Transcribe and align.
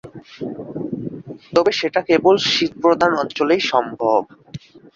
তবে 1.53 1.71
সেটা 1.79 2.01
কেবল 2.09 2.35
শীতপ্রধান 2.49 3.11
অঞ্চলেই 3.21 3.61
সম্ভব। 3.71 4.21